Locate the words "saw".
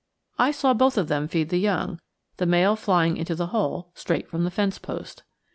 0.49-0.73